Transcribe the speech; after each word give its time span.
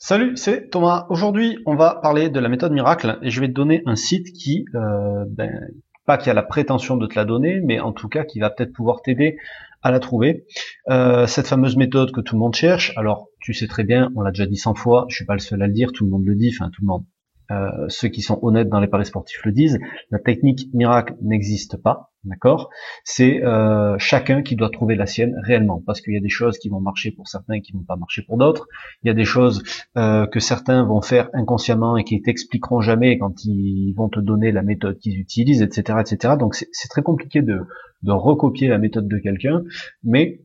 Salut, 0.00 0.36
c'est 0.36 0.70
Thomas. 0.70 1.06
Aujourd'hui, 1.10 1.58
on 1.66 1.74
va 1.74 1.96
parler 1.96 2.30
de 2.30 2.38
la 2.38 2.48
méthode 2.48 2.70
miracle 2.70 3.18
et 3.20 3.30
je 3.30 3.40
vais 3.40 3.48
te 3.48 3.52
donner 3.52 3.82
un 3.84 3.96
site 3.96 4.32
qui, 4.32 4.64
euh, 4.76 5.24
ben, 5.28 5.50
pas 6.06 6.16
qui 6.18 6.30
a 6.30 6.34
la 6.34 6.44
prétention 6.44 6.96
de 6.96 7.04
te 7.08 7.16
la 7.16 7.24
donner, 7.24 7.60
mais 7.64 7.80
en 7.80 7.92
tout 7.92 8.08
cas 8.08 8.22
qui 8.22 8.38
va 8.38 8.48
peut-être 8.48 8.72
pouvoir 8.72 9.02
t'aider 9.02 9.38
à 9.82 9.90
la 9.90 9.98
trouver. 9.98 10.46
Euh, 10.88 11.26
cette 11.26 11.48
fameuse 11.48 11.76
méthode 11.76 12.12
que 12.12 12.20
tout 12.20 12.36
le 12.36 12.38
monde 12.38 12.54
cherche. 12.54 12.92
Alors, 12.96 13.26
tu 13.40 13.52
sais 13.54 13.66
très 13.66 13.82
bien, 13.82 14.12
on 14.14 14.20
l'a 14.20 14.30
déjà 14.30 14.46
dit 14.46 14.56
100 14.56 14.74
fois, 14.74 15.04
je 15.08 15.16
suis 15.16 15.24
pas 15.24 15.34
le 15.34 15.40
seul 15.40 15.60
à 15.62 15.66
le 15.66 15.72
dire, 15.72 15.90
tout 15.90 16.04
le 16.04 16.10
monde 16.12 16.24
le 16.24 16.36
dit, 16.36 16.54
enfin 16.54 16.70
tout 16.70 16.82
le 16.82 16.86
monde. 16.86 17.04
Euh, 17.50 17.86
ceux 17.88 18.08
qui 18.08 18.20
sont 18.20 18.38
honnêtes 18.42 18.68
dans 18.68 18.80
les 18.80 18.88
paris 18.88 19.06
sportifs 19.06 19.40
le 19.44 19.52
disent, 19.52 19.78
la 20.10 20.18
technique 20.18 20.68
miracle 20.74 21.14
n'existe 21.22 21.80
pas, 21.80 22.10
d'accord? 22.24 22.68
C'est 23.04 23.42
euh, 23.42 23.96
chacun 23.98 24.42
qui 24.42 24.54
doit 24.54 24.68
trouver 24.68 24.96
la 24.96 25.06
sienne 25.06 25.34
réellement, 25.42 25.82
parce 25.86 26.02
qu'il 26.02 26.12
y 26.12 26.18
a 26.18 26.20
des 26.20 26.28
choses 26.28 26.58
qui 26.58 26.68
vont 26.68 26.80
marcher 26.80 27.10
pour 27.10 27.26
certains 27.26 27.54
et 27.54 27.62
qui 27.62 27.72
vont 27.72 27.84
pas 27.84 27.96
marcher 27.96 28.22
pour 28.22 28.36
d'autres. 28.36 28.68
Il 29.02 29.08
y 29.08 29.10
a 29.10 29.14
des 29.14 29.24
choses 29.24 29.62
euh, 29.96 30.26
que 30.26 30.40
certains 30.40 30.84
vont 30.84 31.00
faire 31.00 31.30
inconsciemment 31.32 31.96
et 31.96 32.04
qui 32.04 32.20
t'expliqueront 32.20 32.82
jamais 32.82 33.18
quand 33.18 33.44
ils 33.44 33.94
vont 33.96 34.10
te 34.10 34.20
donner 34.20 34.52
la 34.52 34.62
méthode 34.62 34.98
qu'ils 34.98 35.18
utilisent, 35.18 35.62
etc., 35.62 36.00
etc. 36.00 36.34
Donc 36.38 36.54
c'est 36.54 36.88
très 36.88 37.02
compliqué 37.02 37.40
de, 37.40 37.62
de 38.02 38.12
recopier 38.12 38.68
la 38.68 38.78
méthode 38.78 39.08
de 39.08 39.18
quelqu'un, 39.18 39.62
mais 40.04 40.40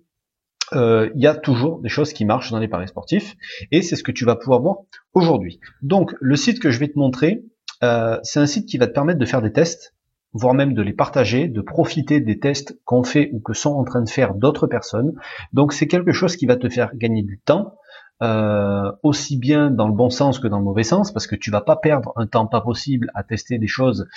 euh, 0.72 1.10
il 1.16 1.22
y 1.22 1.28
a 1.28 1.36
toujours 1.36 1.82
des 1.82 1.90
choses 1.90 2.14
qui 2.14 2.26
marchent 2.26 2.52
dans 2.52 2.60
les 2.60 2.68
paris 2.68 2.88
sportifs, 2.88 3.36
et 3.72 3.82
c'est 3.82 3.96
ce 3.96 4.04
que 4.04 4.12
tu 4.12 4.26
vas 4.26 4.36
pouvoir 4.36 4.62
voir 4.62 4.76
aujourd'hui. 5.14 5.60
Donc, 5.82 6.16
le 6.20 6.36
site 6.36 6.60
que 6.60 6.72
je 6.72 6.80
vais 6.80 6.88
te 6.88 6.98
montrer, 6.98 7.44
euh, 7.84 8.18
c'est 8.24 8.40
un 8.40 8.46
site 8.46 8.68
qui 8.68 8.78
va 8.78 8.88
te 8.88 8.94
permettre 8.94 9.20
de 9.20 9.26
faire 9.26 9.42
des 9.42 9.52
tests, 9.52 9.94
voire 10.32 10.54
même 10.54 10.74
de 10.74 10.82
les 10.82 10.94
partager, 10.94 11.48
de 11.48 11.62
profiter 11.62 12.20
des 12.22 12.40
tests 12.40 12.80
qu'on 12.86 13.04
fait 13.04 13.30
ou 13.34 13.40
que 13.40 13.54
sont 13.54 13.74
en 13.74 13.84
train 13.84 14.02
de 14.02 14.10
faire 14.10 14.34
d'autres 14.34 14.68
personnes. 14.68 15.14
Donc, 15.52 15.74
c'est 15.74 15.88
quelque 15.88 16.12
chose 16.12 16.36
qui 16.38 16.46
va 16.46 16.56
te 16.56 16.70
faire 16.70 16.96
gagner 16.96 17.24
du 17.24 17.40
temps, 17.40 17.76
euh, 18.22 18.92
aussi 19.04 19.38
bien 19.38 19.70
dans 19.70 19.88
le 19.88 19.94
bon 19.94 20.10
sens 20.10 20.40
que 20.40 20.48
dans 20.48 20.60
le 20.60 20.64
mauvais 20.64 20.84
sens, 20.84 21.12
parce 21.12 21.28
que 21.28 21.36
tu 21.36 21.52
vas 21.52 21.62
pas 21.62 21.76
perdre 21.76 22.14
un 22.16 22.26
temps 22.26 22.48
pas 22.48 22.62
possible 22.62 23.12
à 23.16 23.24
tester 23.24 23.58
des 23.58 23.68
choses 23.68 24.08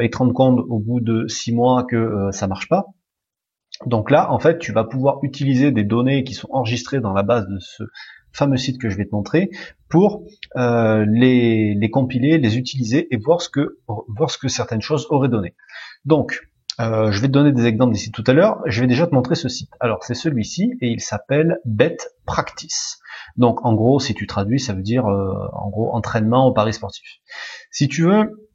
et 0.00 0.08
te 0.08 0.18
rendre 0.18 0.32
compte 0.32 0.60
au 0.68 0.78
bout 0.78 1.00
de 1.00 1.26
six 1.26 1.52
mois 1.52 1.84
que 1.84 2.28
ça 2.30 2.46
marche 2.46 2.68
pas. 2.68 2.86
Donc 3.86 4.10
là, 4.10 4.30
en 4.30 4.38
fait, 4.38 4.58
tu 4.58 4.72
vas 4.72 4.84
pouvoir 4.84 5.18
utiliser 5.22 5.72
des 5.72 5.84
données 5.84 6.24
qui 6.24 6.34
sont 6.34 6.48
enregistrées 6.50 7.00
dans 7.00 7.12
la 7.12 7.22
base 7.22 7.46
de 7.48 7.58
ce 7.58 7.84
fameux 8.32 8.56
site 8.56 8.80
que 8.80 8.88
je 8.88 8.96
vais 8.96 9.06
te 9.06 9.14
montrer 9.14 9.50
pour 9.88 10.24
euh, 10.56 11.04
les, 11.08 11.74
les, 11.74 11.90
compiler, 11.90 12.38
les 12.38 12.58
utiliser 12.58 13.12
et 13.12 13.16
voir 13.16 13.42
ce 13.42 13.48
que 13.48 13.78
voir 14.08 14.30
ce 14.30 14.38
que 14.38 14.48
certaines 14.48 14.82
choses 14.82 15.06
auraient 15.10 15.28
donné. 15.28 15.54
Donc, 16.04 16.40
euh, 16.80 17.10
je 17.10 17.20
vais 17.20 17.26
te 17.26 17.32
donner 17.32 17.52
des 17.52 17.66
exemples 17.66 17.92
d'ici 17.92 18.10
tout 18.10 18.24
à 18.26 18.32
l'heure. 18.32 18.60
Je 18.66 18.80
vais 18.80 18.86
déjà 18.86 19.06
te 19.06 19.14
montrer 19.14 19.34
ce 19.34 19.48
site. 19.48 19.70
Alors, 19.80 20.04
c'est 20.04 20.14
celui-ci 20.14 20.72
et 20.80 20.88
il 20.88 21.00
s'appelle 21.00 21.58
Bet 21.64 21.98
Practice. 22.24 23.00
Donc, 23.36 23.64
en 23.64 23.74
gros, 23.74 24.00
si 24.00 24.14
tu 24.14 24.26
traduis, 24.26 24.60
ça 24.60 24.72
veut 24.72 24.82
dire 24.82 25.06
euh, 25.06 25.32
en 25.52 25.68
gros 25.68 25.94
entraînement 25.94 26.46
au 26.46 26.52
paris 26.52 26.72
sportif. 26.72 27.18
Si 27.70 27.88
tu 27.88 28.04
veux, 28.04 28.48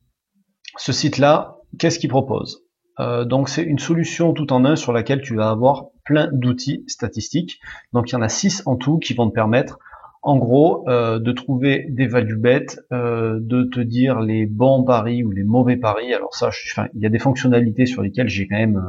ce 0.78 0.92
site-là, 0.92 1.58
qu'est-ce 1.78 2.00
qu'il 2.00 2.10
propose? 2.10 2.65
Euh, 3.00 3.26
donc 3.26 3.50
c'est 3.50 3.64
une 3.64 3.80
solution 3.80 4.34
tout 4.34 4.54
en 4.54 4.66
un 4.66 4.76
sur 4.76 4.94
laquelle 4.94 5.22
tu 5.22 5.36
vas 5.36 5.50
avoir 5.50 5.88
plein 6.04 6.30
d'outils 6.32 6.84
statistiques. 6.88 7.60
Donc 7.94 8.12
il 8.12 8.14
y 8.14 8.16
en 8.16 8.22
a 8.22 8.30
six 8.30 8.64
en 8.66 8.76
tout 8.76 9.00
qui 9.00 9.14
vont 9.14 9.30
te 9.30 9.34
permettre 9.34 9.80
en 10.26 10.38
gros 10.38 10.90
euh, 10.90 11.20
de 11.20 11.32
trouver 11.32 11.86
des 11.90 12.08
value 12.08 12.38
bêtes, 12.38 12.80
euh, 12.92 13.38
de 13.40 13.64
te 13.64 13.80
dire 13.80 14.20
les 14.22 14.48
bons 14.48 14.84
paris 14.84 15.24
ou 15.24 15.30
les 15.30 15.44
mauvais 15.44 15.78
paris. 15.78 16.14
Alors 16.16 16.34
ça, 16.34 16.50
il 16.96 17.02
y 17.02 17.06
a 17.06 17.10
des 17.10 17.20
fonctionnalités 17.20 17.86
sur 17.86 18.02
lesquelles 18.02 18.28
j'ai 18.28 18.48
quand 18.48 18.58
même 18.58 18.82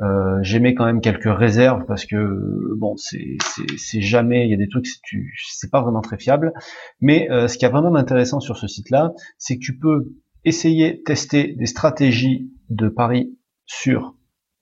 euh, 0.00 0.72
quand 0.76 0.86
même 0.86 1.00
quelques 1.00 1.32
réserves 1.32 1.84
parce 1.86 2.06
que 2.06 2.74
bon 2.76 2.96
c'est 2.96 3.36
c'est 3.76 4.00
jamais 4.00 4.46
il 4.46 4.50
y 4.50 4.54
a 4.54 4.56
des 4.56 4.68
trucs 4.68 4.86
c'est 5.50 5.70
pas 5.70 5.82
vraiment 5.82 6.00
très 6.00 6.16
fiable 6.16 6.52
mais 7.02 7.28
ce 7.30 7.58
qui 7.58 7.66
est 7.66 7.68
vraiment 7.68 7.94
intéressant 7.94 8.40
sur 8.40 8.56
ce 8.56 8.66
site 8.66 8.88
là 8.88 9.12
c'est 9.36 9.56
que 9.56 9.60
tu 9.60 9.76
peux 9.76 10.14
essayer 10.44 11.02
tester 11.02 11.54
des 11.54 11.66
stratégies 11.66 12.50
de 12.70 12.88
paris 12.88 13.36
sur 13.66 14.16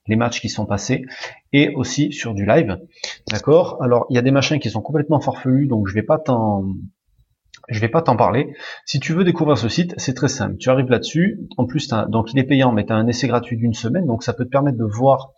les 0.07 0.15
matchs 0.15 0.41
qui 0.41 0.49
sont 0.49 0.65
passés 0.65 1.05
et 1.53 1.69
aussi 1.75 2.11
sur 2.11 2.33
du 2.33 2.45
live. 2.45 2.79
D'accord? 3.29 3.81
Alors, 3.81 4.05
il 4.09 4.15
y 4.15 4.19
a 4.19 4.21
des 4.21 4.31
machins 4.31 4.59
qui 4.59 4.69
sont 4.69 4.81
complètement 4.81 5.19
farfelus, 5.19 5.67
donc 5.67 5.87
je 5.87 5.93
vais 5.93 6.03
pas 6.03 6.17
t'en 6.17 6.65
je 7.69 7.79
vais 7.79 7.89
pas 7.89 8.01
t'en 8.01 8.17
parler. 8.17 8.53
Si 8.85 8.99
tu 8.99 9.13
veux 9.13 9.23
découvrir 9.23 9.57
ce 9.57 9.69
site, 9.69 9.93
c'est 9.97 10.13
très 10.13 10.27
simple. 10.27 10.57
Tu 10.57 10.69
arrives 10.69 10.89
là-dessus. 10.89 11.39
En 11.57 11.65
plus, 11.65 11.87
donc 12.09 12.33
il 12.33 12.39
est 12.39 12.43
payant, 12.43 12.71
mais 12.71 12.85
tu 12.85 12.91
as 12.91 12.95
un 12.95 13.07
essai 13.07 13.27
gratuit 13.27 13.55
d'une 13.55 13.73
semaine, 13.73 14.05
donc 14.05 14.23
ça 14.23 14.33
peut 14.33 14.45
te 14.45 14.49
permettre 14.49 14.77
de 14.77 14.83
voir 14.83 15.31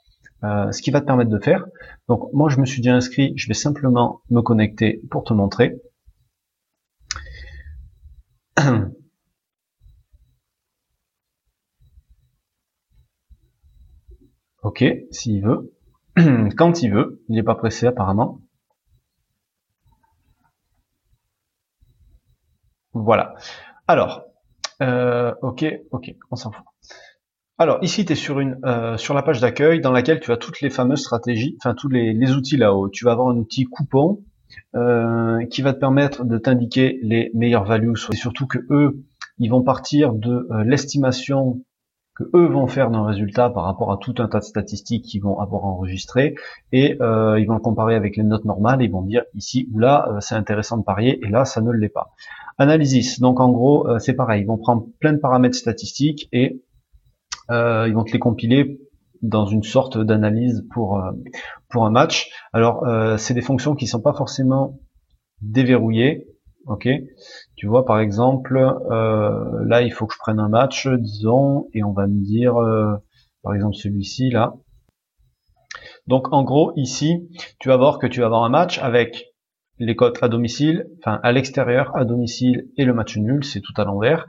euh, 0.44 0.72
ce 0.72 0.82
qui 0.82 0.92
va 0.92 1.02
te 1.02 1.06
permettre 1.06 1.30
de 1.30 1.40
faire. 1.40 1.66
Donc 2.08 2.32
moi, 2.34 2.50
je 2.50 2.60
me 2.60 2.66
suis 2.66 2.82
déjà 2.82 2.96
inscrit. 2.96 3.34
Je 3.36 3.48
vais 3.48 3.54
simplement 3.54 4.22
me 4.30 4.42
connecter 4.42 5.02
pour 5.12 5.24
te 5.24 5.34
montrer. 5.34 5.76
Ok, 14.64 14.84
s'il 15.12 15.44
veut. 15.44 15.74
Quand 16.58 16.82
il 16.82 16.92
veut. 16.92 17.22
Il 17.28 17.36
n'est 17.36 17.44
pas 17.44 17.56
pressé 17.56 17.86
apparemment. 17.86 18.40
Voilà. 22.94 23.36
Alors, 23.88 24.24
euh, 24.82 25.34
ok, 25.42 25.66
ok, 25.92 26.16
on 26.32 26.36
s'en 26.36 26.52
fout. 26.52 26.64
Alors 27.58 27.84
ici, 27.84 28.06
tu 28.06 28.14
es 28.14 28.16
sur 28.16 28.40
une 28.40 28.58
euh, 28.66 28.98
sur 28.98 29.14
la 29.14 29.22
page 29.22 29.42
d'accueil 29.42 29.82
dans 29.82 29.92
laquelle 29.92 30.20
tu 30.20 30.32
as 30.32 30.38
toutes 30.38 30.62
les 30.62 30.70
fameuses 30.70 31.02
stratégies, 31.02 31.58
enfin 31.60 31.76
tous 31.76 31.90
les, 31.90 32.32
outils 32.32 32.58
là-haut. 32.58 32.90
Tu 32.90 33.06
vas 33.06 33.12
avoir 33.12 33.30
un 33.30 33.38
outil 33.38 33.66
coupon 33.66 34.24
euh, 34.76 35.46
qui 35.48 35.62
va 35.62 35.74
te 35.74 35.80
permettre 35.80 36.24
de 36.26 36.38
t'indiquer 36.38 37.00
les 37.04 37.32
meilleures 37.34 37.66
values, 37.66 37.96
et 38.12 38.16
surtout 38.16 38.48
que 38.48 38.60
eux, 38.70 39.04
ils 39.40 39.50
vont 39.50 39.64
partir 39.64 40.14
de 40.14 40.48
l'estimation 40.64 41.64
que 42.16 42.24
eux 42.36 42.46
vont 42.46 42.68
faire 42.68 42.92
d'un 42.92 43.06
résultat 43.06 43.50
par 43.50 43.64
rapport 43.64 43.92
à 43.92 43.98
tout 43.98 44.14
un 44.20 44.28
tas 44.28 44.40
de 44.40 44.44
statistiques 44.44 45.06
qu'ils 45.06 45.22
vont 45.22 45.40
avoir 45.40 45.66
enregistrées 45.66 46.36
et 46.72 46.98
euh, 47.02 47.40
ils 47.40 47.48
vont 47.48 47.56
le 47.56 47.60
comparer 47.60 47.96
avec 47.96 48.18
les 48.18 48.24
notes 48.24 48.46
normales 48.46 48.82
et 48.82 48.86
ils 48.86 48.92
vont 48.92 49.02
dire 49.02 49.24
ici 49.34 49.68
ou 49.74 49.80
là 49.80 50.08
euh, 50.10 50.20
c'est 50.20 50.36
intéressant 50.36 50.78
de 50.78 50.84
parier 50.84 51.20
et 51.26 51.30
là 51.30 51.46
ça 51.46 51.62
ne 51.62 51.72
l'est 51.72 51.90
pas. 51.90 52.12
Analysis, 52.60 53.20
donc 53.20 53.40
en 53.40 53.50
gros 53.50 53.88
euh, 53.88 53.98
c'est 53.98 54.14
pareil, 54.14 54.44
ils 54.44 54.48
vont 54.48 54.58
prendre 54.58 54.86
plein 55.00 55.14
de 55.14 55.18
paramètres 55.18 55.58
statistiques 55.58 56.30
et 56.32 56.62
ils 57.50 57.94
vont 57.94 58.04
te 58.04 58.14
les 58.14 58.20
compiler 58.20 58.80
dans 59.22 59.46
une 59.46 59.64
sorte 59.64 59.98
d'analyse 59.98 60.66
pour 60.72 61.04
pour 61.70 61.86
un 61.86 61.92
match. 61.92 62.32
Alors 62.54 62.86
c'est 63.18 63.34
des 63.34 63.42
fonctions 63.42 63.76
qui 63.76 63.86
sont 63.86 64.02
pas 64.02 64.14
forcément 64.14 64.80
déverrouillées, 65.42 66.33
ok 66.68 66.88
tu 67.64 67.68
vois, 67.68 67.86
par 67.86 68.02
exemple, 68.02 68.58
euh, 68.92 69.64
là, 69.66 69.84
il 69.84 69.94
faut 69.94 70.06
que 70.06 70.14
je 70.14 70.20
prenne 70.20 70.42
un 70.42 70.50
match, 70.50 70.86
disons, 70.88 71.70
et 71.74 71.82
on 71.82 71.94
va 71.94 72.08
me 72.08 72.22
dire, 72.22 72.58
euh, 72.58 72.94
par 73.42 73.56
exemple, 73.56 73.76
celui-ci, 73.76 74.32
là. 74.32 74.56
Donc, 76.08 76.34
en 76.34 76.44
gros, 76.44 76.74
ici, 76.76 77.30
tu 77.60 77.70
vas 77.70 77.78
voir 77.78 78.00
que 78.00 78.06
tu 78.06 78.20
vas 78.20 78.26
avoir 78.26 78.44
un 78.44 78.50
match 78.50 78.80
avec 78.80 79.28
les 79.80 79.96
cotes 79.96 80.22
à 80.22 80.28
domicile, 80.28 80.90
enfin, 81.00 81.22
à 81.24 81.32
l'extérieur, 81.32 81.96
à 81.96 82.04
domicile, 82.04 82.68
et 82.76 82.84
le 82.84 82.94
match 82.94 83.16
nul, 83.16 83.46
c'est 83.46 83.62
tout 83.62 83.74
à 83.78 83.86
l'envers. 83.86 84.28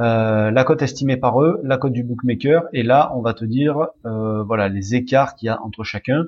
Euh, 0.00 0.50
la 0.50 0.64
cote 0.64 0.82
estimée 0.82 1.16
par 1.16 1.40
eux, 1.40 1.60
la 1.62 1.78
cote 1.78 1.92
du 1.92 2.02
bookmaker, 2.02 2.64
et 2.72 2.82
là, 2.82 3.12
on 3.14 3.20
va 3.20 3.32
te 3.32 3.44
dire, 3.44 3.90
voilà, 4.02 4.68
les 4.68 4.96
écarts 4.96 5.36
qu'il 5.36 5.46
y 5.46 5.50
a 5.50 5.62
entre 5.62 5.84
chacun. 5.84 6.24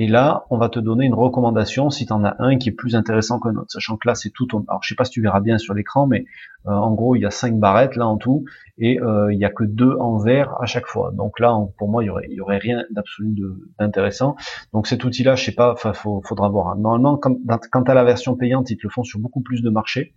Et 0.00 0.06
là, 0.06 0.44
on 0.50 0.58
va 0.58 0.68
te 0.68 0.78
donner 0.78 1.06
une 1.06 1.14
recommandation 1.14 1.90
si 1.90 2.06
tu 2.06 2.12
en 2.12 2.22
as 2.22 2.36
un 2.38 2.56
qui 2.56 2.68
est 2.68 2.72
plus 2.72 2.94
intéressant 2.94 3.40
qu'un 3.40 3.56
autre. 3.56 3.72
Sachant 3.72 3.96
que 3.96 4.06
là, 4.06 4.14
c'est 4.14 4.30
tout. 4.30 4.46
Alors, 4.68 4.80
je 4.80 4.90
sais 4.90 4.94
pas 4.94 5.04
si 5.04 5.10
tu 5.10 5.20
verras 5.20 5.40
bien 5.40 5.58
sur 5.58 5.74
l'écran, 5.74 6.06
mais 6.06 6.24
euh, 6.66 6.70
en 6.70 6.94
gros, 6.94 7.16
il 7.16 7.22
y 7.22 7.26
a 7.26 7.32
cinq 7.32 7.58
barrettes 7.58 7.96
là 7.96 8.06
en 8.06 8.16
tout, 8.16 8.44
et 8.78 9.00
euh, 9.00 9.32
il 9.32 9.40
y 9.40 9.44
a 9.44 9.50
que 9.50 9.64
deux 9.64 9.96
en 9.98 10.16
vert 10.16 10.54
à 10.60 10.66
chaque 10.66 10.86
fois. 10.86 11.10
Donc 11.12 11.40
là, 11.40 11.52
pour 11.78 11.88
moi, 11.88 12.04
il 12.04 12.06
y 12.06 12.10
aurait, 12.10 12.28
aurait 12.38 12.58
rien 12.58 12.84
d'absolu 12.92 13.34
d'intéressant. 13.80 14.36
Donc 14.72 14.86
cet 14.86 15.02
outil-là, 15.02 15.34
je 15.34 15.46
sais 15.46 15.54
pas, 15.56 15.72
enfin, 15.72 15.92
faudra 15.92 16.48
voir. 16.48 16.76
Normalement, 16.76 17.16
quand, 17.16 17.36
quand 17.72 17.88
à 17.88 17.94
la 17.94 18.04
version 18.04 18.36
payante, 18.36 18.70
ils 18.70 18.76
te 18.76 18.84
le 18.84 18.90
font 18.90 19.02
sur 19.02 19.18
beaucoup 19.18 19.40
plus 19.40 19.62
de 19.62 19.70
marchés. 19.70 20.14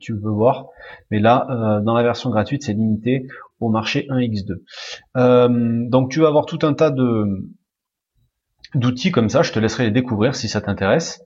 Tu 0.00 0.14
veux 0.14 0.30
voir, 0.30 0.68
mais 1.10 1.18
là, 1.18 1.46
euh, 1.50 1.80
dans 1.82 1.92
la 1.92 2.02
version 2.02 2.30
gratuite, 2.30 2.62
c'est 2.62 2.72
limité 2.72 3.26
au 3.58 3.68
marché 3.68 4.06
1x2. 4.08 5.90
donc 5.90 6.10
tu 6.10 6.20
vas 6.20 6.28
avoir 6.28 6.46
tout 6.46 6.60
un 6.62 6.72
tas 6.72 6.90
de 6.90 7.26
d'outils 8.74 9.10
comme 9.10 9.28
ça, 9.28 9.42
je 9.42 9.52
te 9.52 9.58
laisserai 9.58 9.84
les 9.84 9.90
découvrir 9.90 10.34
si 10.34 10.48
ça 10.48 10.60
t'intéresse. 10.60 11.22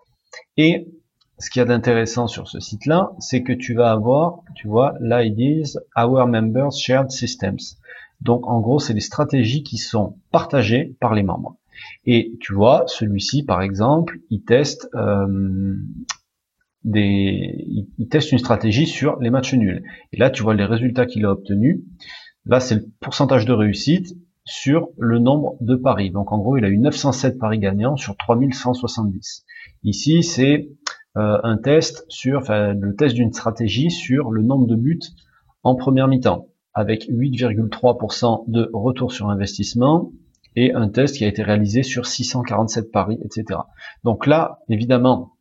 Et 0.57 0.89
ce 1.39 1.51
qu'il 1.51 1.61
y 1.61 1.63
a 1.63 1.67
d'intéressant 1.67 2.27
sur 2.27 2.49
ce 2.49 2.61
site-là, 2.61 3.13
c'est 3.19 3.43
que 3.43 3.53
tu 3.53 3.75
vas 3.75 3.91
avoir, 3.91 4.41
tu 4.55 4.69
vois, 4.69 4.95
là 5.01 5.25
ils 5.25 5.35
disent 5.35 5.81
Our 5.97 6.27
Members 6.27 6.73
Shared 6.73 7.11
Systems. 7.11 7.59
Donc 8.21 8.47
en 8.47 8.61
gros, 8.61 8.79
c'est 8.79 8.95
des 8.95 9.01
stratégies 9.01 9.63
qui 9.63 9.77
sont 9.77 10.17
partagées 10.31 10.97
par 11.01 11.15
les 11.15 11.23
membres. 11.23 11.57
Et 12.07 12.33
tu 12.41 12.55
vois, 12.55 12.85
celui-ci 12.87 13.45
par 13.45 13.63
exemple, 13.63 14.19
il 14.31 14.45
teste 14.45 14.89
euh, 14.95 15.77
des, 16.85 17.67
il 17.99 18.09
teste 18.09 18.31
une 18.31 18.39
stratégie 18.39 18.87
sur 18.87 19.19
les 19.21 19.31
matchs 19.31 19.55
nuls. 19.55 19.83
Et 20.13 20.17
là, 20.17 20.31
tu 20.31 20.43
vois 20.43 20.55
les 20.55 20.65
résultats 20.65 21.07
qu'il 21.07 21.25
a 21.25 21.33
obtenus. 21.33 21.81
Là, 22.47 22.61
c'est 22.61 22.77
le 22.77 22.87
pourcentage 23.01 23.47
de 23.47 23.53
réussite 23.53 24.15
sur 24.45 24.89
le 24.99 25.19
nombre 25.19 25.57
de 25.61 25.75
paris. 25.77 26.11
Donc 26.11 26.33
en 26.33 26.39
gros, 26.39 26.57
il 26.57 26.65
a 26.65 26.69
eu 26.69 26.79
907 26.79 27.39
paris 27.39 27.59
gagnants 27.59 27.97
sur 27.97 28.17
3170. 28.17 29.45
Ici, 29.85 30.23
c'est 30.23 30.69
un 31.17 31.57
test 31.59 32.05
sur, 32.09 32.39
enfin, 32.39 32.75
le 32.75 32.97
test 32.97 33.15
d'une 33.15 33.33
stratégie 33.33 33.91
sur 33.91 34.31
le 34.31 34.43
nombre 34.43 34.67
de 34.67 34.75
buts 34.75 35.01
en 35.63 35.77
première 35.77 36.09
mi-temps, 36.09 36.49
avec 36.75 37.09
8,3% 37.09 38.45
de 38.49 38.69
retour 38.73 39.13
sur 39.13 39.31
investissement 39.31 40.11
et 40.57 40.73
un 40.73 40.89
test 40.89 41.17
qui 41.17 41.25
a 41.25 41.29
été 41.29 41.43
réalisé 41.43 41.83
sur 41.83 42.07
647 42.07 42.91
paris, 42.91 43.19
etc. 43.25 43.61
Donc 44.03 44.27
là, 44.27 44.59
évidemment, 44.69 45.34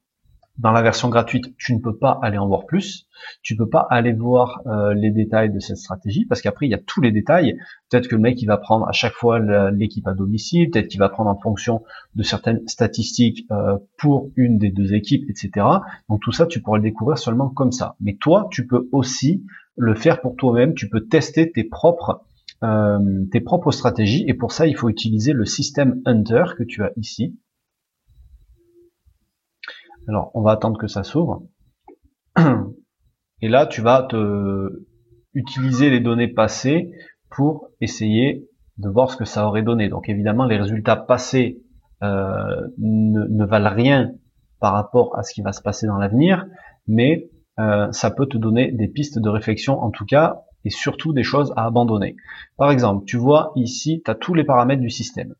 dans 0.60 0.72
la 0.72 0.84
version 0.84 1.10
gratuite, 1.10 1.56
tu 1.58 1.74
ne 1.74 1.80
peux 1.80 1.98
pas 1.98 2.20
aller 2.22 2.38
en 2.38 2.48
voir 2.48 2.66
plus, 2.66 3.08
tu 3.42 3.56
peux 3.56 3.68
pas 3.68 3.88
aller 3.90 4.14
voir 4.14 4.62
euh, 4.68 4.94
les 4.94 5.10
détails 5.10 5.52
de 5.52 5.60
cette 5.60 5.78
stratégie 5.78 6.26
parce 6.26 6.42
qu'après 6.42 6.68
il 6.68 6.70
y 6.70 6.76
a 6.76 6.80
tous 6.80 7.02
les 7.02 7.12
détails. 7.12 7.58
Peut-être 7.90 8.08
que 8.08 8.16
le 8.16 8.22
mec 8.22 8.42
il 8.42 8.46
va 8.46 8.58
prendre 8.58 8.88
à 8.88 8.92
chaque 8.92 9.14
fois 9.14 9.40
l'équipe 9.72 10.08
à 10.08 10.14
domicile, 10.14 10.70
peut-être 10.70 10.90
qu'il 10.90 11.00
va 11.00 11.10
prendre 11.10 11.30
en 11.30 11.40
fonction 11.40 11.84
de 12.16 12.24
certaines 12.24 12.68
statistiques 12.68 13.46
euh, 13.52 13.78
pour 13.98 14.30
une 14.36 14.60
des 14.60 14.70
deux 14.70 14.94
équipes, 14.94 15.28
etc. 15.30 15.66
Donc 16.08 16.22
tout 16.22 16.32
ça 16.32 16.46
tu 16.46 16.62
pourras 16.62 16.78
le 16.78 16.84
découvrir 16.84 17.18
seulement 17.18 17.50
comme 17.50 17.72
ça. 17.72 17.96
Mais 18.00 18.16
toi 18.20 18.48
tu 18.52 18.68
peux 18.68 18.88
aussi 18.92 19.44
le 19.76 19.96
faire 19.96 20.22
pour 20.22 20.36
toi-même, 20.36 20.76
tu 20.76 20.88
peux 20.88 21.08
tester 21.08 21.52
tes 21.52 21.64
propres 21.64 22.26
euh, 22.64 23.26
tes 23.32 23.42
propres 23.42 23.72
stratégies 23.72 24.24
et 24.28 24.36
pour 24.36 24.52
ça 24.52 24.68
il 24.68 24.78
faut 24.78 24.88
utiliser 24.88 25.34
le 25.34 25.46
système 25.46 26.02
Hunter 26.06 26.44
que 26.58 26.64
tu 26.64 26.84
as 26.84 26.92
ici. 26.96 27.36
Alors, 30.08 30.32
on 30.34 30.42
va 30.42 30.52
attendre 30.52 30.78
que 30.78 30.88
ça 30.88 31.04
s'ouvre. 31.04 31.44
Et 33.42 33.50
là, 33.50 33.68
tu 33.68 33.82
vas 33.82 34.04
te 34.04 34.70
utiliser 35.34 35.90
les 35.90 36.00
données 36.00 36.28
passées 36.28 36.92
pour 37.30 37.70
essayer 37.82 38.48
de 38.78 38.90
voir 38.90 39.12
ce 39.12 39.18
que 39.18 39.26
ça 39.26 39.48
aurait 39.48 39.64
donné. 39.64 39.90
Donc 39.90 40.10
évidemment, 40.10 40.46
les 40.46 40.58
résultats 40.58 40.96
passés 40.96 41.62
euh, 42.04 42.68
ne, 42.78 43.46
valent 43.46 43.74
rien 43.74 44.12
par 44.60 44.74
rapport 44.74 45.18
à 45.18 45.24
ce 45.24 45.34
qui 45.34 45.42
va 45.42 45.52
se 45.52 45.62
passer 45.62 45.88
dans 45.88 45.98
l'avenir, 45.98 46.46
mais 46.88 47.30
euh, 47.60 47.92
ça 47.92 48.12
peut 48.12 48.28
te 48.28 48.38
donner 48.38 48.72
des 48.72 48.88
pistes 48.88 49.20
de 49.20 49.30
réflexion 49.30 49.80
en 49.82 49.92
tout 49.92 50.06
cas, 50.06 50.42
et 50.66 50.70
surtout 50.70 51.14
des 51.14 51.24
choses 51.24 51.52
à 51.58 51.66
abandonner. 51.66 52.16
Par 52.58 52.72
exemple, 52.72 53.06
tu 53.06 53.18
vois 53.18 53.52
ici, 53.56 54.02
tu 54.04 54.10
as 54.10 54.16
tous 54.16 54.34
les 54.34 54.44
paramètres 54.44 54.82
du 54.82 54.90
système. 54.90 55.36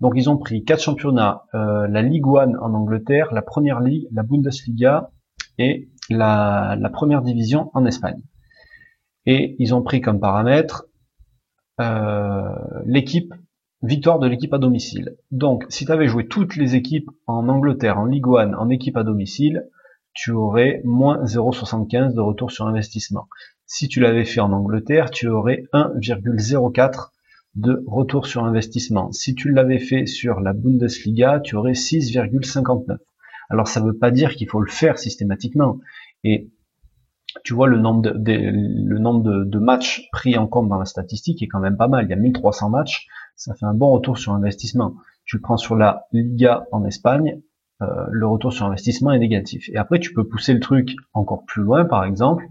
Donc 0.00 0.12
ils 0.16 0.28
ont 0.28 0.36
pris 0.36 0.64
quatre 0.64 0.82
championnats, 0.82 1.44
euh, 1.54 1.86
la 1.88 2.02
Ligue 2.02 2.26
1 2.26 2.58
en 2.58 2.74
Angleterre, 2.74 3.32
la 3.32 3.42
Première 3.42 3.80
Ligue, 3.80 4.06
la 4.12 4.22
Bundesliga 4.22 5.10
et 5.58 5.88
la, 6.10 6.76
Première 6.92 7.22
Division 7.22 7.70
en 7.74 7.84
Espagne. 7.84 8.22
Et 9.26 9.56
ils 9.58 9.74
ont 9.74 9.82
pris 9.82 10.00
comme 10.00 10.20
paramètre 10.20 10.86
euh, 11.80 12.54
l'équipe, 12.84 13.32
victoire 13.82 14.18
de 14.18 14.26
l'équipe 14.26 14.52
à 14.52 14.58
domicile. 14.58 15.16
Donc 15.30 15.64
si 15.68 15.86
tu 15.86 15.92
avais 15.92 16.08
joué 16.08 16.26
toutes 16.26 16.56
les 16.56 16.74
équipes 16.74 17.10
en 17.26 17.48
Angleterre, 17.48 17.98
en 17.98 18.04
Ligue 18.04 18.26
1, 18.26 18.54
en 18.54 18.68
équipe 18.68 18.96
à 18.96 19.04
domicile, 19.04 19.68
tu 20.14 20.32
aurais 20.32 20.82
moins 20.84 21.24
0,75 21.24 22.14
de 22.14 22.20
retour 22.20 22.50
sur 22.50 22.66
investissement. 22.66 23.28
Si 23.66 23.88
tu 23.88 24.00
l'avais 24.00 24.26
fait 24.26 24.40
en 24.40 24.52
Angleterre, 24.52 25.10
tu 25.10 25.28
aurais 25.28 25.64
1,04 25.72 27.11
de 27.54 27.82
retour 27.86 28.26
sur 28.26 28.44
investissement. 28.44 29.12
Si 29.12 29.34
tu 29.34 29.50
l'avais 29.50 29.78
fait 29.78 30.06
sur 30.06 30.40
la 30.40 30.52
Bundesliga, 30.52 31.40
tu 31.40 31.56
aurais 31.56 31.72
6,59. 31.72 32.96
Alors 33.50 33.68
ça 33.68 33.80
ne 33.80 33.86
veut 33.86 33.98
pas 33.98 34.10
dire 34.10 34.34
qu'il 34.34 34.48
faut 34.48 34.60
le 34.60 34.70
faire 34.70 34.98
systématiquement. 34.98 35.78
Et 36.24 36.50
tu 37.44 37.54
vois 37.54 37.68
le 37.68 37.78
nombre 37.78 38.02
de, 38.02 39.58
matchs 39.58 40.08
pris 40.12 40.36
en 40.36 40.46
compte 40.46 40.68
dans 40.68 40.78
la 40.78 40.84
statistique 40.84 41.42
est 41.42 41.48
quand 41.48 41.60
même 41.60 41.76
pas 41.76 41.88
mal. 41.88 42.06
Il 42.06 42.10
y 42.10 42.14
a 42.14 42.16
1300 42.16 42.70
matchs, 42.70 43.06
ça 43.36 43.54
fait 43.54 43.66
un 43.66 43.74
bon 43.74 43.90
retour 43.90 44.18
sur 44.18 44.32
investissement. 44.32 44.94
Tu 45.24 45.36
le 45.36 45.42
prends 45.42 45.56
sur 45.56 45.76
la 45.76 46.06
Liga 46.12 46.66
en 46.72 46.84
Espagne, 46.84 47.40
euh, 47.82 47.86
le 48.10 48.26
retour 48.26 48.52
sur 48.52 48.66
investissement 48.66 49.12
est 49.12 49.18
négatif. 49.18 49.68
Et 49.70 49.76
après 49.76 49.98
tu 49.98 50.12
peux 50.12 50.26
pousser 50.26 50.54
le 50.54 50.60
truc 50.60 50.96
encore 51.12 51.44
plus 51.44 51.62
loin, 51.62 51.84
par 51.84 52.04
exemple, 52.04 52.46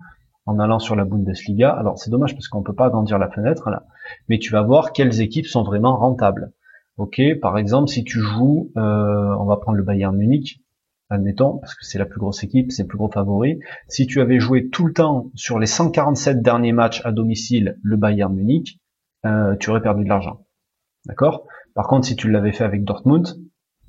en 0.46 0.60
allant 0.60 0.80
sur 0.80 0.96
la 0.96 1.06
Bundesliga. 1.06 1.72
Alors 1.72 1.98
c'est 1.98 2.10
dommage 2.10 2.34
parce 2.34 2.48
qu'on 2.48 2.64
peut 2.64 2.74
pas 2.74 2.86
agrandir 2.86 3.18
la 3.18 3.30
fenêtre 3.30 3.70
là, 3.70 3.86
mais 4.30 4.40
tu 4.40 4.52
vas 4.52 4.62
voir 4.62 4.92
quelles 4.94 5.22
équipes 5.22 5.48
sont 5.48 5.64
vraiment 5.64 5.98
rentables. 5.98 6.54
Ok, 6.98 7.22
par 7.42 7.58
exemple 7.58 7.90
si 7.90 8.04
tu 8.04 8.20
joues, 8.20 8.72
euh, 8.78 9.36
on 9.40 9.46
va 9.46 9.58
prendre 9.58 9.78
le 9.78 9.84
Bayern 9.84 10.16
Munich, 10.16 10.62
admettons, 11.10 11.58
parce 11.58 11.76
que 11.76 11.86
c'est 11.86 12.00
la 12.00 12.06
plus 12.06 12.20
grosse 12.20 12.44
équipe, 12.44 12.72
c'est 12.72 12.84
le 12.84 12.88
plus 12.88 12.98
gros 12.98 13.10
favori. 13.10 13.60
Si 13.88 14.08
tu 14.08 14.22
avais 14.22 14.40
joué 14.40 14.70
tout 14.70 14.86
le 14.86 14.94
temps 14.94 15.32
sur 15.36 15.60
les 15.60 15.68
147 15.68 16.42
derniers 16.42 16.74
matchs 16.74 17.02
à 17.06 17.12
domicile 17.12 17.78
le 17.84 17.98
Bayern 17.98 18.34
Munich, 18.34 18.80
euh, 19.26 19.56
tu 19.58 19.70
aurais 19.70 19.82
perdu 19.82 20.04
de 20.04 20.10
l'argent. 20.10 20.46
D'accord? 21.06 21.46
Par 21.74 21.88
contre, 21.88 22.08
si 22.08 22.16
tu 22.16 22.30
l'avais 22.30 22.52
fait 22.52 22.64
avec 22.64 22.84
Dortmund, 22.84 23.28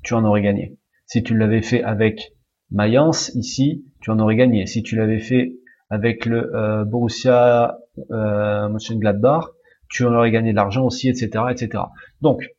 tu 0.03 0.13
en 0.13 0.25
aurais 0.25 0.41
gagné. 0.41 0.77
Si 1.05 1.23
tu 1.23 1.37
l'avais 1.37 1.61
fait 1.61 1.83
avec 1.83 2.33
Mayence, 2.71 3.33
ici, 3.35 3.85
tu 4.01 4.09
en 4.11 4.19
aurais 4.19 4.35
gagné. 4.35 4.65
Si 4.65 4.83
tu 4.83 4.95
l'avais 4.95 5.19
fait 5.19 5.57
avec 5.93 6.25
le 6.25 6.55
euh, 6.55 6.85
Borussia 6.85 7.77
euh, 8.09 8.67
Mönchengladbach, 8.67 9.45
tu 9.89 10.03
en 10.05 10.13
aurais 10.15 10.31
gagné 10.31 10.49
de 10.49 10.55
l'argent 10.55 10.83
aussi, 10.85 11.07
etc., 11.07 11.45
etc. 11.51 11.83
Donc, 12.19 12.49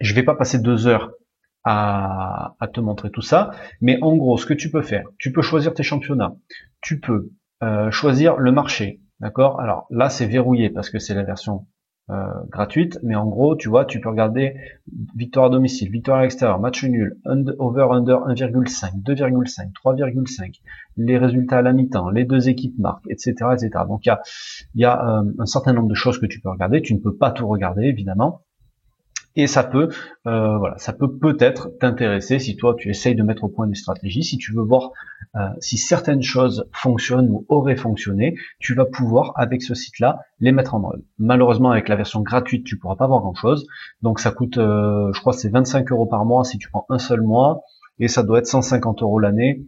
je 0.00 0.12
vais 0.12 0.24
pas 0.24 0.34
passer 0.34 0.58
deux 0.58 0.88
heures 0.88 1.12
à, 1.62 2.56
te 2.72 2.80
montrer 2.80 3.10
tout 3.10 3.22
ça, 3.22 3.52
mais 3.80 4.02
en 4.02 4.16
gros, 4.16 4.38
ce 4.38 4.46
que 4.46 4.54
tu 4.54 4.72
peux 4.72 4.82
faire, 4.82 5.04
tu 5.18 5.30
peux 5.30 5.42
choisir 5.42 5.72
tes 5.72 5.84
championnats, 5.84 6.34
tu 6.80 6.98
peux 6.98 7.30
euh, 7.62 7.92
choisir 7.92 8.38
le 8.38 8.50
marché, 8.50 9.02
d'accord? 9.20 9.60
Alors 9.60 9.86
là, 9.90 10.10
c'est 10.10 10.26
verrouillé 10.26 10.68
parce 10.68 10.90
que 10.90 10.98
c'est 10.98 11.14
la 11.14 11.22
version 11.22 11.68
euh, 12.10 12.26
gratuite, 12.48 12.98
mais 13.02 13.14
en 13.14 13.26
gros, 13.26 13.54
tu 13.54 13.68
vois, 13.68 13.84
tu 13.84 14.00
peux 14.00 14.08
regarder 14.08 14.54
victoire 15.14 15.46
à 15.46 15.50
domicile, 15.50 15.90
victoire 15.90 16.18
à 16.18 16.22
l'extérieur, 16.22 16.58
match 16.58 16.82
nul, 16.84 17.18
over 17.58 17.86
under 17.90 18.20
1,5, 18.26 19.02
2,5, 19.02 19.72
3,5, 19.74 20.60
les 20.96 21.18
résultats 21.18 21.58
à 21.58 21.62
la 21.62 21.72
mi-temps, 21.72 22.08
les 22.10 22.24
deux 22.24 22.48
équipes 22.48 22.78
marquent, 22.78 23.10
etc., 23.10 23.34
etc. 23.52 23.70
Donc 23.86 24.06
il 24.06 24.08
y 24.08 24.12
a, 24.12 24.22
y 24.74 24.84
a 24.84 25.18
euh, 25.18 25.22
un 25.38 25.46
certain 25.46 25.74
nombre 25.74 25.88
de 25.88 25.94
choses 25.94 26.18
que 26.18 26.26
tu 26.26 26.40
peux 26.40 26.48
regarder. 26.48 26.80
Tu 26.80 26.94
ne 26.94 26.98
peux 26.98 27.14
pas 27.14 27.30
tout 27.30 27.46
regarder, 27.46 27.84
évidemment 27.84 28.42
et 29.38 29.46
ça 29.46 29.62
peut, 29.62 29.88
euh, 30.26 30.58
voilà, 30.58 30.76
ça 30.78 30.92
peut 30.92 31.16
peut-être 31.16 31.70
t'intéresser 31.78 32.40
si 32.40 32.56
toi 32.56 32.74
tu 32.76 32.90
essayes 32.90 33.14
de 33.14 33.22
mettre 33.22 33.44
au 33.44 33.48
point 33.48 33.68
des 33.68 33.76
stratégies, 33.76 34.24
si 34.24 34.36
tu 34.36 34.52
veux 34.52 34.64
voir 34.64 34.90
euh, 35.36 35.46
si 35.60 35.78
certaines 35.78 36.22
choses 36.22 36.68
fonctionnent 36.72 37.30
ou 37.30 37.46
auraient 37.48 37.76
fonctionné, 37.76 38.34
tu 38.58 38.74
vas 38.74 38.84
pouvoir 38.84 39.32
avec 39.36 39.62
ce 39.62 39.74
site-là 39.74 40.18
les 40.40 40.50
mettre 40.50 40.74
en 40.74 40.82
œuvre. 40.82 41.04
Malheureusement 41.18 41.70
avec 41.70 41.88
la 41.88 41.94
version 41.94 42.20
gratuite 42.20 42.66
tu 42.66 42.78
pourras 42.78 42.96
pas 42.96 43.06
voir 43.06 43.20
grand-chose, 43.20 43.64
donc 44.02 44.18
ça 44.18 44.32
coûte, 44.32 44.58
euh, 44.58 45.12
je 45.14 45.20
crois 45.20 45.32
c'est 45.32 45.50
25 45.50 45.92
euros 45.92 46.06
par 46.06 46.24
mois 46.24 46.42
si 46.42 46.58
tu 46.58 46.68
prends 46.68 46.84
un 46.88 46.98
seul 46.98 47.22
mois, 47.22 47.62
et 48.00 48.08
ça 48.08 48.24
doit 48.24 48.40
être 48.40 48.46
150 48.46 49.02
euros 49.02 49.20
l'année 49.20 49.64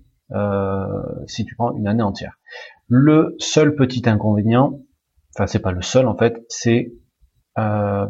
si 1.27 1.45
tu 1.45 1.57
prends 1.57 1.77
une 1.77 1.89
année 1.89 2.05
entière. 2.05 2.39
Le 2.87 3.35
seul 3.39 3.75
petit 3.75 4.09
inconvénient, 4.09 4.81
enfin 5.35 5.47
c'est 5.47 5.59
pas 5.61 5.73
le 5.73 5.83
seul 5.83 6.09
en 6.09 6.17
fait, 6.17 6.45
c'est 6.49 6.93
euh, 7.61 8.07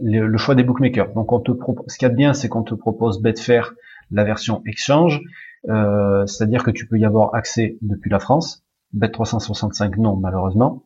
le, 0.00 0.36
choix 0.36 0.54
des 0.54 0.62
bookmakers. 0.62 1.12
Donc 1.14 1.32
on 1.32 1.40
te 1.40 1.52
ce 1.86 1.98
qu'il 1.98 2.06
y 2.06 2.10
a 2.10 2.10
de 2.10 2.16
bien, 2.16 2.34
c'est 2.34 2.48
qu'on 2.48 2.62
te 2.62 2.74
propose 2.74 3.20
Betfair 3.20 3.74
la 4.10 4.24
version 4.24 4.62
exchange, 4.66 5.20
euh, 5.68 6.24
c'est-à-dire 6.26 6.62
que 6.62 6.70
tu 6.70 6.86
peux 6.86 6.98
y 6.98 7.04
avoir 7.04 7.34
accès 7.34 7.78
depuis 7.82 8.10
la 8.10 8.18
France. 8.18 8.64
Bet365 8.96 9.98
non 9.98 10.16
malheureusement. 10.16 10.84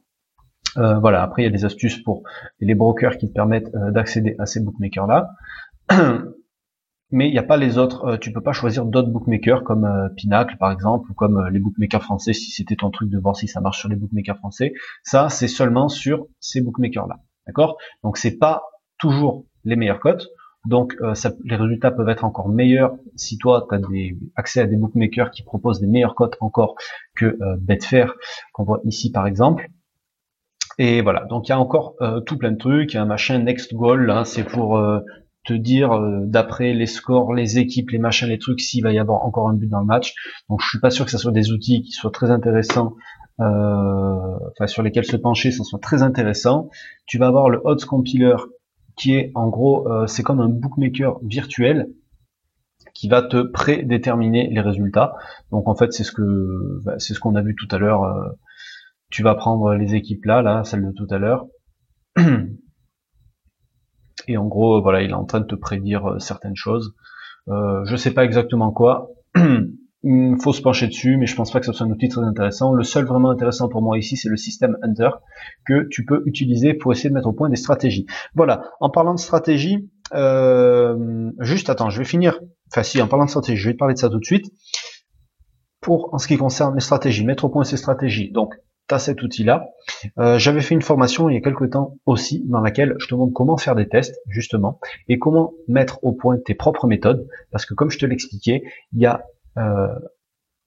Euh, 0.76 0.98
voilà. 0.98 1.22
Après 1.22 1.42
il 1.42 1.44
y 1.44 1.48
a 1.48 1.52
des 1.52 1.64
astuces 1.64 2.02
pour 2.02 2.22
les 2.60 2.74
brokers 2.74 3.18
qui 3.18 3.28
te 3.28 3.32
permettent 3.32 3.70
d'accéder 3.90 4.34
à 4.38 4.46
ces 4.46 4.60
bookmakers 4.60 5.06
là. 5.06 5.30
Mais 7.14 7.28
il 7.28 7.32
n'y 7.32 7.38
a 7.38 7.42
pas 7.42 7.58
les 7.58 7.76
autres. 7.76 8.16
tu 8.16 8.32
peux 8.32 8.40
pas 8.40 8.52
choisir 8.52 8.86
d'autres 8.86 9.10
bookmakers 9.10 9.64
comme 9.64 9.86
Pinacle 10.16 10.56
par 10.58 10.72
exemple 10.72 11.10
ou 11.10 11.14
comme 11.14 11.46
les 11.48 11.60
bookmakers 11.60 12.02
français 12.02 12.32
si 12.32 12.50
c'était 12.50 12.76
ton 12.76 12.90
truc 12.90 13.10
de 13.10 13.18
voir 13.18 13.36
si 13.36 13.48
ça 13.48 13.60
marche 13.60 13.80
sur 13.80 13.90
les 13.90 13.96
bookmakers 13.96 14.38
français. 14.38 14.72
Ça 15.02 15.28
c'est 15.28 15.48
seulement 15.48 15.88
sur 15.88 16.26
ces 16.40 16.62
bookmakers 16.62 17.06
là. 17.06 17.16
D'accord? 17.46 17.76
Donc 18.02 18.16
c'est 18.16 18.38
pas 18.38 18.64
toujours 18.98 19.44
les 19.64 19.76
meilleures 19.76 20.00
cotes. 20.00 20.28
Donc 20.64 20.94
euh, 21.00 21.14
les 21.44 21.56
résultats 21.56 21.90
peuvent 21.90 22.08
être 22.08 22.24
encore 22.24 22.48
meilleurs 22.48 22.94
si 23.16 23.36
toi 23.36 23.66
tu 23.68 23.74
as 23.74 23.78
des 23.78 24.16
accès 24.36 24.60
à 24.60 24.66
des 24.66 24.76
bookmakers 24.76 25.30
qui 25.32 25.42
proposent 25.42 25.80
des 25.80 25.88
meilleures 25.88 26.14
cotes 26.14 26.36
encore 26.40 26.76
que 27.16 27.24
euh, 27.26 27.56
Betfair 27.58 28.14
qu'on 28.52 28.62
voit 28.62 28.80
ici 28.84 29.10
par 29.10 29.26
exemple. 29.26 29.68
Et 30.78 31.02
voilà, 31.02 31.24
donc 31.26 31.48
il 31.48 31.50
y 31.50 31.52
a 31.52 31.58
encore 31.58 31.96
euh, 32.00 32.20
tout 32.20 32.38
plein 32.38 32.52
de 32.52 32.56
trucs, 32.56 32.92
il 32.92 32.96
y 32.96 32.98
a 32.98 33.02
un 33.02 33.06
machin 33.06 33.38
next 33.40 33.74
goal, 33.74 34.08
hein, 34.10 34.24
c'est 34.24 34.44
pour 34.44 34.78
euh, 34.78 35.00
te 35.44 35.52
dire 35.52 36.00
d'après 36.22 36.72
les 36.72 36.86
scores, 36.86 37.34
les 37.34 37.58
équipes, 37.58 37.90
les 37.90 37.98
machins, 37.98 38.28
les 38.28 38.38
trucs, 38.38 38.60
s'il 38.60 38.84
va 38.84 38.92
y 38.92 38.98
avoir 38.98 39.24
encore 39.26 39.48
un 39.48 39.54
but 39.54 39.68
dans 39.68 39.80
le 39.80 39.86
match. 39.86 40.14
Donc 40.48 40.62
je 40.62 40.68
suis 40.68 40.78
pas 40.78 40.90
sûr 40.90 41.04
que 41.04 41.10
ce 41.10 41.18
soit 41.18 41.32
des 41.32 41.50
outils 41.50 41.82
qui 41.82 41.90
soient 41.90 42.12
très 42.12 42.30
intéressants 42.30 42.94
euh, 43.40 44.38
enfin 44.50 44.66
sur 44.66 44.82
lesquels 44.82 45.04
se 45.04 45.16
pencher, 45.16 45.50
ça 45.50 45.64
soit 45.64 45.78
très 45.78 46.02
intéressant. 46.02 46.68
Tu 47.06 47.18
vas 47.18 47.26
avoir 47.26 47.50
le 47.50 47.60
odds 47.64 47.84
compiler 47.84 48.34
qui 48.96 49.14
est 49.14 49.32
en 49.34 49.48
gros, 49.48 49.88
euh, 49.88 50.06
c'est 50.06 50.22
comme 50.22 50.40
un 50.40 50.48
bookmaker 50.48 51.18
virtuel 51.22 51.88
qui 52.94 53.08
va 53.08 53.22
te 53.22 53.42
prédéterminer 53.42 54.48
les 54.50 54.60
résultats. 54.60 55.14
Donc 55.50 55.68
en 55.68 55.74
fait, 55.74 55.92
c'est 55.92 56.04
ce 56.04 56.12
que 56.12 56.80
bah, 56.84 56.98
c'est 56.98 57.14
ce 57.14 57.20
qu'on 57.20 57.34
a 57.36 57.42
vu 57.42 57.54
tout 57.56 57.68
à 57.74 57.78
l'heure. 57.78 58.04
Euh, 58.04 58.28
tu 59.10 59.22
vas 59.22 59.34
prendre 59.34 59.74
les 59.74 59.94
équipes 59.94 60.24
là, 60.24 60.42
là, 60.42 60.64
celle 60.64 60.84
de 60.84 60.92
tout 60.92 61.06
à 61.10 61.18
l'heure. 61.18 61.46
Et 64.28 64.36
en 64.36 64.46
gros, 64.46 64.80
voilà, 64.82 65.02
il 65.02 65.10
est 65.10 65.14
en 65.14 65.24
train 65.24 65.40
de 65.40 65.46
te 65.46 65.54
prédire 65.54 66.16
certaines 66.20 66.54
choses. 66.56 66.94
Euh, 67.48 67.84
je 67.84 67.96
sais 67.96 68.12
pas 68.12 68.24
exactement 68.24 68.70
quoi. 68.70 69.08
il 70.04 70.36
faut 70.40 70.52
se 70.52 70.62
pencher 70.62 70.88
dessus, 70.88 71.16
mais 71.16 71.26
je 71.26 71.36
pense 71.36 71.52
pas 71.52 71.60
que 71.60 71.66
ce 71.66 71.72
soit 71.72 71.86
un 71.86 71.90
outil 71.90 72.08
très 72.08 72.22
intéressant. 72.22 72.72
Le 72.72 72.82
seul 72.82 73.04
vraiment 73.04 73.30
intéressant 73.30 73.68
pour 73.68 73.82
moi 73.82 73.98
ici, 73.98 74.16
c'est 74.16 74.28
le 74.28 74.36
système 74.36 74.76
Hunter 74.82 75.10
que 75.66 75.86
tu 75.90 76.04
peux 76.04 76.22
utiliser 76.26 76.74
pour 76.74 76.92
essayer 76.92 77.08
de 77.08 77.14
mettre 77.14 77.28
au 77.28 77.32
point 77.32 77.48
des 77.48 77.56
stratégies. 77.56 78.06
Voilà. 78.34 78.64
En 78.80 78.90
parlant 78.90 79.14
de 79.14 79.20
stratégie, 79.20 79.88
euh, 80.14 81.30
juste 81.38 81.70
attends, 81.70 81.90
je 81.90 81.98
vais 81.98 82.04
finir. 82.04 82.40
Enfin 82.70 82.82
si, 82.82 83.00
en 83.00 83.06
parlant 83.06 83.26
de 83.26 83.30
stratégie, 83.30 83.60
je 83.60 83.68
vais 83.68 83.74
te 83.74 83.78
parler 83.78 83.94
de 83.94 83.98
ça 83.98 84.08
tout 84.08 84.18
de 84.18 84.24
suite. 84.24 84.50
Pour 85.80 86.12
en 86.14 86.18
ce 86.18 86.26
qui 86.26 86.36
concerne 86.36 86.74
les 86.74 86.80
stratégies, 86.80 87.24
mettre 87.24 87.44
au 87.44 87.48
point 87.48 87.64
ces 87.64 87.76
stratégies. 87.76 88.30
Donc, 88.30 88.54
tu 88.88 88.94
as 88.94 88.98
cet 88.98 89.22
outil-là. 89.22 89.68
Euh, 90.18 90.38
j'avais 90.38 90.60
fait 90.60 90.74
une 90.74 90.82
formation 90.82 91.28
il 91.28 91.34
y 91.34 91.36
a 91.38 91.40
quelques 91.40 91.70
temps 91.70 91.98
aussi, 92.06 92.44
dans 92.46 92.60
laquelle 92.60 92.94
je 92.98 93.06
te 93.06 93.14
montre 93.14 93.32
comment 93.32 93.56
faire 93.56 93.74
des 93.74 93.88
tests, 93.88 94.16
justement, 94.28 94.80
et 95.08 95.18
comment 95.18 95.52
mettre 95.68 95.98
au 96.02 96.12
point 96.12 96.38
tes 96.38 96.54
propres 96.54 96.86
méthodes. 96.86 97.26
Parce 97.50 97.66
que 97.66 97.74
comme 97.74 97.90
je 97.90 97.98
te 97.98 98.06
l'expliquais, 98.06 98.62
il 98.92 99.00
y 99.00 99.06
a 99.06 99.24
euh, 99.56 99.94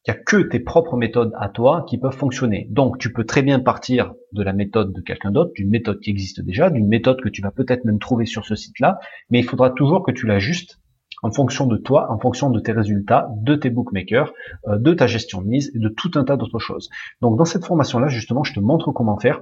il 0.07 0.11
n'y 0.11 0.17
a 0.19 0.21
que 0.21 0.37
tes 0.37 0.59
propres 0.59 0.97
méthodes 0.97 1.33
à 1.39 1.49
toi 1.49 1.83
qui 1.89 1.97
peuvent 1.97 2.15
fonctionner. 2.15 2.67
Donc 2.69 2.99
tu 2.99 3.11
peux 3.11 3.25
très 3.25 3.41
bien 3.41 3.59
partir 3.59 4.13
de 4.33 4.43
la 4.43 4.53
méthode 4.53 4.93
de 4.93 5.01
quelqu'un 5.01 5.31
d'autre, 5.31 5.51
d'une 5.55 5.69
méthode 5.69 5.99
qui 5.99 6.11
existe 6.11 6.41
déjà, 6.41 6.69
d'une 6.69 6.87
méthode 6.87 7.21
que 7.21 7.29
tu 7.29 7.41
vas 7.41 7.49
peut-être 7.49 7.85
même 7.85 7.97
trouver 7.97 8.27
sur 8.27 8.45
ce 8.45 8.55
site-là, 8.55 8.99
mais 9.31 9.39
il 9.39 9.45
faudra 9.45 9.71
toujours 9.71 10.03
que 10.03 10.11
tu 10.11 10.27
l'ajustes 10.27 10.79
en 11.23 11.31
fonction 11.31 11.65
de 11.65 11.77
toi, 11.77 12.11
en 12.11 12.19
fonction 12.19 12.51
de 12.51 12.59
tes 12.59 12.71
résultats, 12.71 13.29
de 13.41 13.55
tes 13.55 13.71
bookmakers, 13.71 14.31
euh, 14.67 14.77
de 14.77 14.93
ta 14.93 15.07
gestion 15.07 15.41
de 15.41 15.47
mise 15.47 15.71
et 15.73 15.79
de 15.79 15.89
tout 15.89 16.11
un 16.15 16.23
tas 16.23 16.37
d'autres 16.37 16.59
choses. 16.59 16.89
Donc 17.21 17.35
dans 17.37 17.45
cette 17.45 17.65
formation-là, 17.65 18.07
justement, 18.07 18.43
je 18.43 18.53
te 18.53 18.59
montre 18.59 18.91
comment 18.91 19.17
faire 19.17 19.41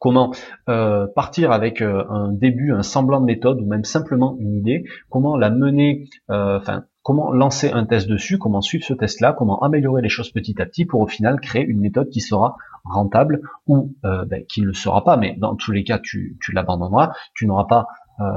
comment 0.00 0.32
euh, 0.68 1.08
partir 1.16 1.50
avec 1.50 1.82
euh, 1.82 2.04
un 2.08 2.30
début, 2.30 2.72
un 2.72 2.82
semblant 2.82 3.20
de 3.20 3.26
méthode 3.26 3.60
ou 3.60 3.66
même 3.66 3.82
simplement 3.82 4.36
une 4.38 4.54
idée, 4.54 4.84
comment 5.08 5.36
la 5.36 5.50
mener, 5.50 6.04
enfin 6.28 6.84
comment 7.08 7.32
lancer 7.32 7.70
un 7.70 7.86
test 7.86 8.06
dessus, 8.06 8.36
comment 8.36 8.60
suivre 8.60 8.84
ce 8.84 8.92
test-là, 8.92 9.32
comment 9.32 9.62
améliorer 9.62 10.02
les 10.02 10.10
choses 10.10 10.30
petit 10.30 10.60
à 10.60 10.66
petit 10.66 10.84
pour 10.84 11.00
au 11.00 11.06
final 11.06 11.40
créer 11.40 11.64
une 11.64 11.80
méthode 11.80 12.10
qui 12.10 12.20
sera 12.20 12.58
rentable 12.84 13.40
ou 13.66 13.94
ben, 14.02 14.44
qui 14.46 14.60
ne 14.60 14.66
le 14.66 14.74
sera 14.74 15.02
pas, 15.04 15.16
mais 15.16 15.34
dans 15.38 15.56
tous 15.56 15.72
les 15.72 15.84
cas 15.84 15.98
tu, 15.98 16.36
l'abandonneras, 16.52 17.14
tu 17.34 17.46
n'auras 17.46 17.64
pas 17.64 17.86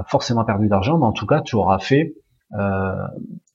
forcément 0.08 0.46
perdu 0.46 0.70
d'argent, 0.70 0.98
mais 0.98 1.06
en 1.06 1.12
tout 1.12 1.26
cas 1.26 1.42
tu 1.42 1.58
auras 1.58 1.80
fait 1.80 2.16
euh, 2.58 3.08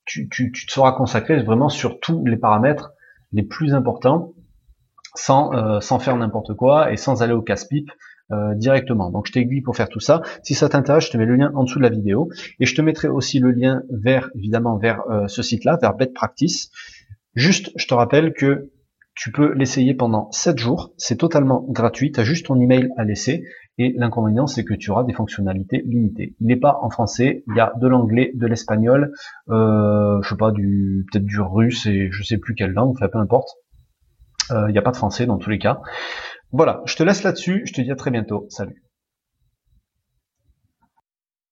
tu, 0.05 0.29
te 0.29 0.73
seras 0.73 0.93
consacré 0.93 1.43
vraiment 1.43 1.71
sur 1.71 1.99
tous 1.99 2.25
les 2.27 2.37
paramètres 2.37 2.93
les 3.33 3.43
plus 3.43 3.75
importants 3.75 4.33
euh, 5.29 5.81
sans 5.81 5.99
faire 5.99 6.17
n'importe 6.17 6.55
quoi 6.55 6.93
et 6.93 6.97
sans 6.97 7.23
aller 7.23 7.33
au 7.33 7.43
casse-pipe 7.43 7.91
euh, 8.33 8.55
directement. 8.55 9.11
Donc 9.11 9.27
je 9.27 9.33
t'aiguille 9.33 9.63
pour 9.63 9.77
faire 9.77 9.89
tout 9.89 10.01
ça. 10.01 10.23
Si 10.43 10.55
ça 10.55 10.69
t'intéresse, 10.69 11.07
je 11.07 11.11
te 11.11 11.17
mets 11.17 11.27
le 11.27 11.37
lien 11.37 11.53
en 11.55 11.65
dessous 11.65 11.79
de 11.79 11.85
la 11.85 11.91
vidéo 11.91 12.31
et 12.61 12.67
je 12.67 12.75
te 12.75 12.83
mettrai 12.83 13.09
aussi 13.09 13.39
le 13.39 13.51
lien 13.51 13.83
vers 13.91 14.31
évidemment 14.35 14.77
vers 14.77 15.03
ce 15.29 15.43
site-là, 15.43 15.79
vers 15.81 15.95
Bet 15.95 16.13
Practice. 16.15 16.71
Juste, 17.35 17.71
je 17.77 17.87
te 17.87 17.95
rappelle 17.95 18.33
que 18.33 18.71
tu 19.17 19.33
peux 19.33 19.55
l'essayer 19.55 19.95
pendant 19.95 20.31
7 20.31 20.59
jours, 20.59 20.93
c'est 20.99 21.17
totalement 21.17 21.65
gratuit, 21.69 22.13
tu 22.13 22.21
as 22.21 22.25
juste 22.25 22.47
ton 22.47 22.61
email 22.61 22.91
à 22.99 23.05
laisser 23.05 23.45
et 23.79 23.95
l'inconvénient, 23.97 24.47
c'est 24.47 24.65
que 24.65 24.75
tu 24.75 24.91
auras 24.91 25.05
des 25.05 25.15
fonctionnalités 25.15 25.83
limitées. 25.87 26.35
Il 26.41 26.47
n'est 26.47 26.57
pas 26.57 26.79
en 26.83 26.91
français, 26.91 27.43
il 27.49 27.57
y 27.57 27.61
a 27.61 27.73
de 27.81 27.87
l'anglais, 27.87 28.33
de 28.35 28.47
l'espagnol, 28.47 29.13
euh, 29.49 30.21
je 30.23 30.29
sais 30.29 30.37
pas, 30.37 30.51
du 30.51 31.07
peut-être 31.11 31.25
du 31.25 31.41
russe 31.41 31.87
et 31.87 32.11
je 32.11 32.23
sais 32.23 32.37
plus 32.37 32.55
quelle 32.55 32.73
langue, 32.73 32.91
enfin 32.91 33.09
peu 33.09 33.19
importe. 33.19 33.49
Euh, 34.51 34.67
il 34.69 34.73
n'y 34.73 34.79
a 34.79 34.83
pas 34.83 34.93
de 34.93 34.97
français 34.97 35.27
dans 35.27 35.39
tous 35.39 35.51
les 35.51 35.59
cas. 35.59 35.81
Voilà, 36.57 36.81
je 36.87 36.97
te 36.97 37.03
laisse 37.03 37.23
là-dessus, 37.23 37.65
je 37.67 37.75
te 37.75 37.83
dis 37.83 37.93
à 37.93 37.97
très 37.97 38.11
bientôt. 38.11 38.47
Salut. 38.49 38.86